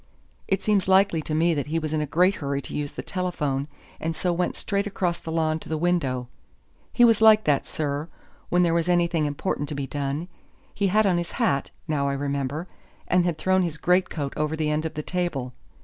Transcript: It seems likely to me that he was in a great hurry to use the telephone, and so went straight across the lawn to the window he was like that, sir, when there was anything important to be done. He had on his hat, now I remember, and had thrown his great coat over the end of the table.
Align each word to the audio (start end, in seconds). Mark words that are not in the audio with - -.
It 0.47 0.63
seems 0.63 0.87
likely 0.87 1.21
to 1.21 1.35
me 1.35 1.53
that 1.53 1.67
he 1.67 1.77
was 1.77 1.93
in 1.93 2.01
a 2.01 2.07
great 2.07 2.33
hurry 2.37 2.59
to 2.63 2.73
use 2.73 2.93
the 2.93 3.03
telephone, 3.03 3.67
and 3.99 4.15
so 4.15 4.33
went 4.33 4.55
straight 4.55 4.87
across 4.87 5.19
the 5.19 5.31
lawn 5.31 5.59
to 5.59 5.69
the 5.69 5.77
window 5.77 6.27
he 6.91 7.05
was 7.05 7.21
like 7.21 7.43
that, 7.43 7.67
sir, 7.67 8.07
when 8.49 8.63
there 8.63 8.73
was 8.73 8.89
anything 8.89 9.27
important 9.27 9.69
to 9.69 9.75
be 9.75 9.85
done. 9.85 10.27
He 10.73 10.87
had 10.87 11.05
on 11.05 11.19
his 11.19 11.33
hat, 11.33 11.69
now 11.87 12.09
I 12.09 12.13
remember, 12.13 12.67
and 13.07 13.25
had 13.25 13.37
thrown 13.37 13.61
his 13.61 13.77
great 13.77 14.09
coat 14.09 14.33
over 14.35 14.55
the 14.55 14.71
end 14.71 14.85
of 14.85 14.95
the 14.95 15.03
table. 15.03 15.53